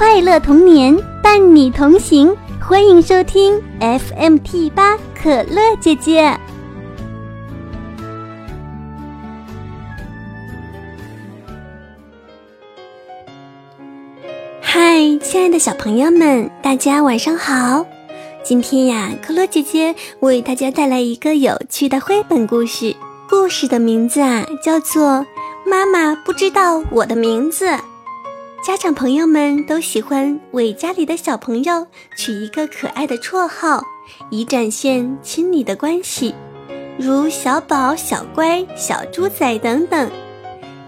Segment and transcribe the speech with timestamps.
[0.00, 6.34] 快乐童年伴你同行，欢迎收听 FMT 八可乐姐姐。
[14.62, 17.84] 嗨，亲爱的小朋友们，大家晚上好！
[18.42, 22.96] 今天呀，可乐姐姐为大家带来一个有趣的绘本故事，
[23.28, 25.02] 故事的名字啊叫做
[25.66, 27.66] 《妈妈不知道我的名字》。
[28.62, 33.82] 家长朋友们都喜欢为家里的小朋友取一个可爱的绰号，
[34.28, 36.34] 以展现亲昵的关系，
[36.98, 40.10] 如小宝、小乖、小猪仔等等。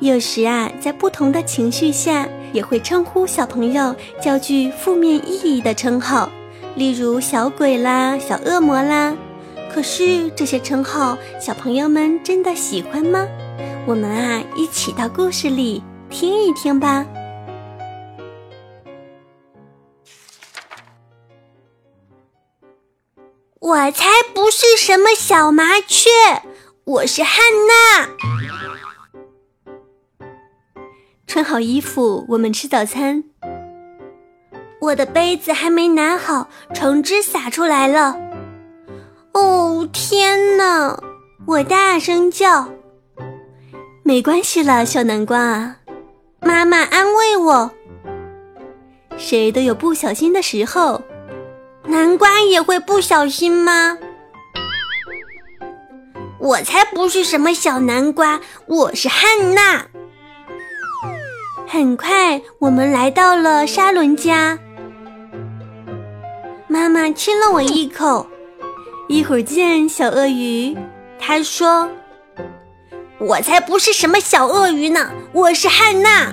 [0.01, 6.31] 有时啊，在不同的情绪下，也会称呼小朋友叫具负面意义的称号，
[6.77, 9.17] 例如小鬼啦、小恶魔啦。
[9.73, 13.27] 可是这些称号，小朋友们真的喜欢吗？
[13.87, 17.07] 我们啊，一起到故事里听一听吧。
[23.63, 26.11] 我才不是什么小麻雀，
[26.83, 28.09] 我是汉娜。
[31.29, 33.23] 穿好衣服，我们吃早餐。
[34.81, 38.17] 我的杯子还没拿好，橙汁洒出来了。
[39.33, 40.99] 哦天哪！
[41.47, 42.69] 我大声叫。
[44.03, 45.77] 没关系了，小南瓜。
[46.41, 47.71] 妈妈安慰我。
[49.17, 51.01] 谁都有不小心的时候。
[51.93, 53.99] 南瓜也会不小心吗？
[56.39, 59.85] 我才不是什么小南瓜，我是汉娜。
[61.69, 64.59] 很快，我们来到了沙伦家。
[66.67, 68.27] 妈妈亲了我一口。
[69.07, 70.75] 一会儿见，小鳄鱼。
[71.19, 71.91] 他说
[73.21, 76.33] ：“我才不是什么小鳄鱼呢，我是汉娜。”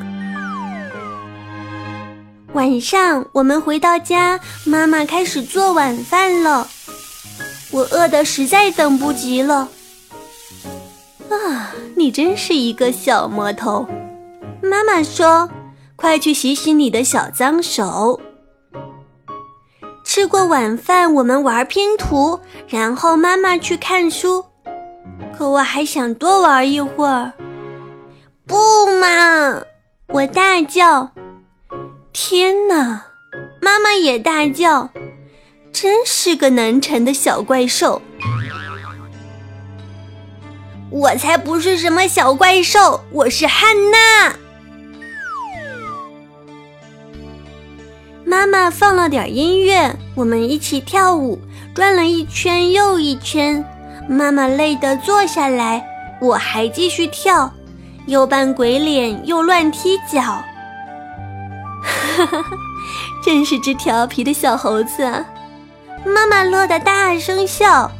[2.53, 6.67] 晚上，我们回到家，妈妈开始做晚饭了。
[7.71, 9.69] 我饿得实在等不及了。
[11.29, 13.85] 啊，你真是一个小魔头！
[14.63, 15.47] 妈妈说
[15.95, 18.19] ：“快去洗洗你的小脏手。”
[20.03, 24.43] 吃过晚饭，我们玩拼图，然后妈妈去看书。
[25.37, 27.31] 可我还想多玩一会儿。
[28.47, 28.55] 不
[28.99, 29.61] 嘛！
[30.07, 31.11] 我大叫。
[32.11, 33.05] 天哪！
[33.61, 34.89] 妈妈也大叫，
[35.71, 38.01] 真是个难缠的小怪兽。
[40.89, 44.35] 我才不是什么小怪兽，我是汉娜。
[48.25, 51.39] 妈妈放了点音乐，我们一起跳舞，
[51.75, 53.63] 转了一圈又一圈。
[54.09, 55.85] 妈妈累得坐下来，
[56.19, 57.53] 我还继续跳，
[58.07, 60.43] 又扮鬼脸，又乱踢脚。
[62.25, 62.57] 哈哈，
[63.23, 65.25] 真是只调皮的小猴子啊！
[66.05, 67.91] 妈妈乐得大声笑。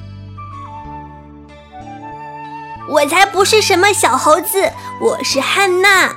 [2.90, 6.10] 我才不是什么小猴子，我是汉娜。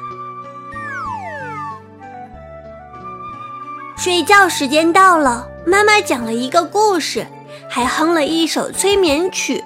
[3.97, 7.27] 睡觉时间到了，妈妈讲了一个故事，
[7.69, 9.63] 还哼了一首催眠曲。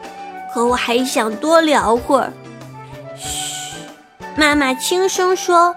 [0.52, 2.32] 可我还想多聊会儿。
[3.16, 3.76] 嘘，
[4.36, 5.74] 妈妈轻声说。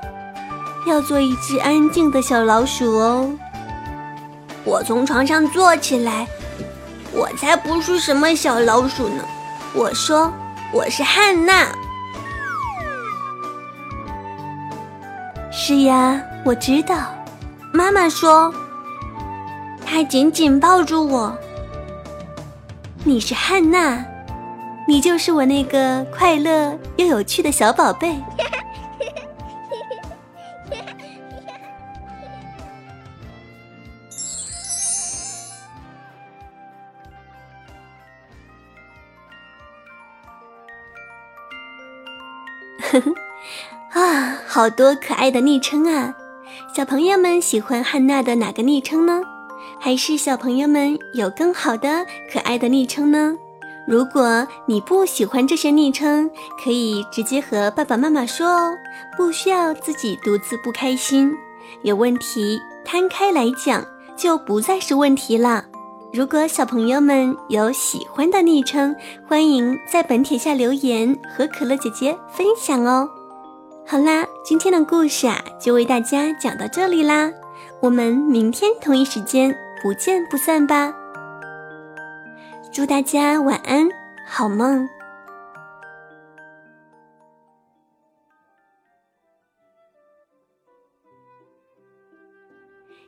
[0.85, 3.29] 要做一只安静的小老鼠哦。
[4.63, 6.27] 我从床上坐起来，
[7.11, 9.23] 我才不是什么小老鼠呢。
[9.73, 10.31] 我说
[10.73, 11.67] 我是汉娜。
[15.51, 16.95] 是呀，我知道。
[17.71, 18.53] 妈妈说，
[19.85, 21.35] 她紧紧抱住我。
[23.03, 24.03] 你是汉娜，
[24.87, 28.15] 你就是我那个快乐又有趣的小宝贝。
[42.89, 42.99] 呵
[43.93, 46.13] 呵啊，好多可爱的昵称啊！
[46.75, 49.21] 小朋友们喜欢汉娜的哪个昵称呢？
[49.79, 53.35] 还是小朋友们有更好的可爱的昵称呢？
[53.87, 56.29] 如果你不喜欢这些昵称，
[56.63, 58.77] 可以直接和爸爸妈妈说哦，
[59.15, 61.31] 不需要自己独自不开心。
[61.83, 63.85] 有问题摊开来讲，
[64.15, 65.65] 就不再是问题了。
[66.11, 68.95] 如果小朋友们有喜欢的昵称，
[69.27, 73.07] 欢迎在本帖下留言和可乐姐姐分享哦。
[73.85, 77.31] 好啦，今天的故事啊，就为大家讲到这里啦。
[77.79, 80.91] 我们明天同一时间不见不散吧。
[82.73, 83.87] 祝大家晚安，
[84.25, 84.89] 好梦。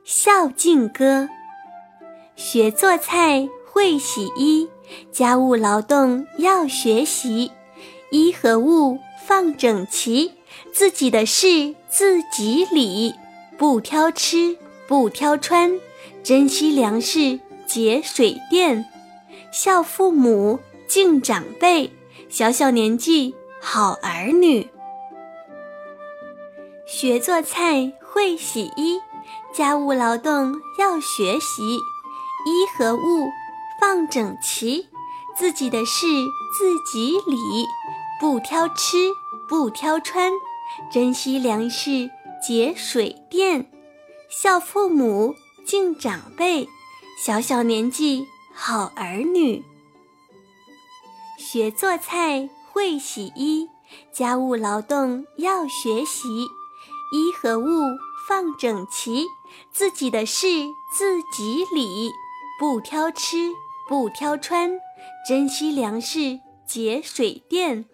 [0.04, 1.28] 孝敬歌。
[2.44, 4.68] 学做菜，会洗衣，
[5.12, 7.52] 家务劳动要学习。
[8.10, 8.98] 衣和物
[9.28, 10.32] 放整齐，
[10.74, 13.14] 自己的事自己理，
[13.60, 14.58] 不挑吃，
[14.88, 15.80] 不挑穿，
[16.24, 18.84] 珍惜粮食，节水电。
[19.52, 21.92] 孝父母，敬长辈，
[22.28, 24.68] 小小年纪好儿女。
[26.88, 29.00] 学做菜，会洗衣，
[29.54, 31.78] 家务劳动要学习。
[32.46, 33.30] 衣和物
[33.80, 34.88] 放整齐，
[35.38, 36.08] 自己的事
[36.58, 37.66] 自己理，
[38.20, 38.98] 不挑吃，
[39.48, 40.32] 不挑穿，
[40.92, 42.10] 珍惜粮食，
[42.46, 43.72] 节水电。
[44.30, 45.36] 孝父母，
[45.66, 46.68] 敬长辈，
[47.24, 48.28] 小小年纪。
[48.54, 49.64] 好儿女，
[51.38, 53.70] 学做菜，会洗衣，
[54.14, 56.28] 家务劳动要学习。
[57.14, 57.66] 衣和物
[58.28, 59.26] 放整齐，
[59.72, 60.48] 自己的事
[60.96, 62.12] 自己理，
[62.62, 63.38] 不挑吃，
[63.90, 64.80] 不挑穿，
[65.28, 67.86] 珍惜粮食，节水电。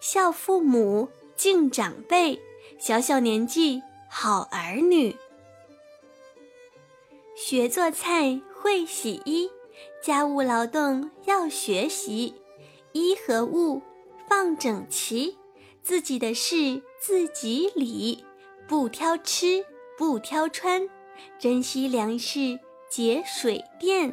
[0.00, 2.36] 孝父母，敬长辈，
[2.76, 5.14] 小小年纪好儿女。
[7.36, 9.48] 学做菜，会洗衣。
[10.02, 12.34] 家务劳动要学习，
[12.90, 13.80] 衣和物
[14.28, 15.38] 放整齐，
[15.84, 18.24] 自己的事自己理，
[18.66, 19.64] 不挑吃，
[19.96, 20.88] 不挑穿，
[21.38, 22.58] 珍惜粮食，
[22.90, 24.12] 节水电。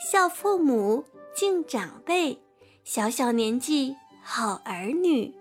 [0.00, 2.40] 孝父母，敬长辈，
[2.82, 5.32] 小小年纪好儿女。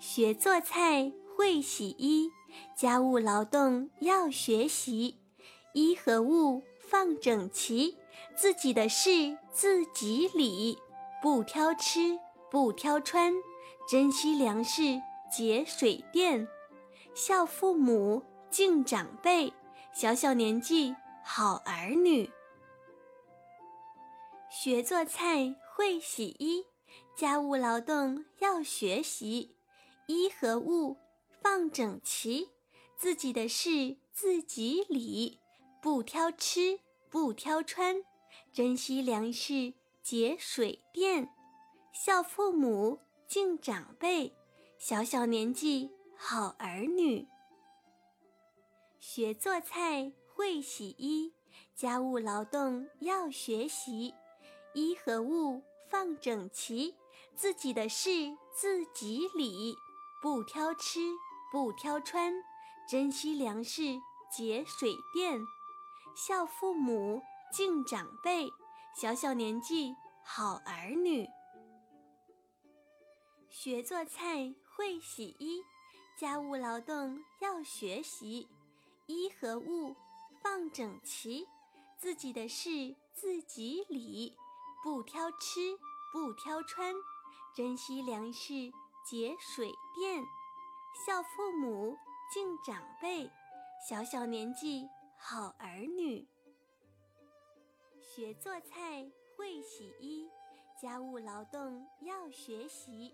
[0.00, 2.30] 学做菜，会洗衣，
[2.74, 5.18] 家务劳动要学习，
[5.74, 7.98] 衣和物放整齐。
[8.34, 10.78] 自己的事自己理，
[11.20, 12.18] 不挑吃，
[12.50, 13.30] 不挑穿，
[13.86, 16.48] 珍惜粮食，节水电。
[17.12, 19.52] 孝父母，敬长辈，
[19.94, 20.92] 小小年纪
[21.22, 22.28] 好儿女。
[24.50, 26.66] 学做菜，会洗衣，
[27.16, 29.54] 家务劳动要学习。
[30.08, 30.96] 衣和物
[31.40, 32.50] 放整齐，
[32.96, 35.38] 自己的事自己理，
[35.80, 38.02] 不挑吃，不挑穿。
[38.52, 41.32] 珍惜粮食，节水电，
[41.92, 42.98] 孝父母，
[43.28, 44.34] 敬长辈，
[44.76, 47.28] 小小年纪好儿女。
[49.06, 51.34] 学做菜，会洗衣，
[51.74, 54.14] 家务劳动要学习。
[54.72, 56.94] 衣和物放整齐，
[57.36, 58.10] 自己的事
[58.54, 59.76] 自己理，
[60.22, 61.00] 不挑吃，
[61.52, 62.32] 不挑穿，
[62.88, 63.82] 珍惜粮食，
[64.32, 65.38] 节水电。
[66.16, 67.20] 孝父母。
[67.52, 68.50] 敬长辈，
[68.96, 71.28] 小小年纪好儿女。
[73.48, 75.62] 学做菜，会洗衣，
[76.18, 78.48] 家务劳动要学习。
[79.06, 79.94] 衣和物
[80.42, 81.46] 放整齐，
[81.98, 84.34] 自己的事自己理，
[84.82, 85.78] 不挑吃，
[86.10, 86.94] 不挑穿，
[87.54, 88.72] 珍惜粮食，
[89.04, 90.24] 节水电。
[91.04, 91.98] 孝父母，
[92.32, 93.30] 敬长辈，
[93.86, 96.26] 小小年纪好儿女。
[98.00, 100.30] 学做菜，会洗衣，
[100.80, 103.12] 家务劳动要学习。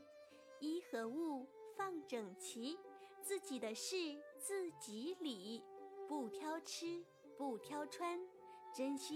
[0.60, 2.78] 衣和物放整齐，
[3.22, 3.96] 自己的事
[4.38, 5.64] 自己理，
[6.10, 7.04] 不挑吃，
[7.38, 8.18] 不挑穿，
[8.74, 9.14] 珍惜。